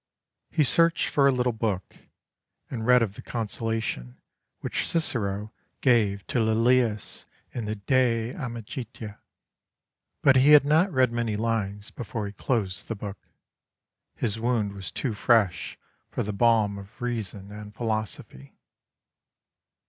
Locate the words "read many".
10.91-11.35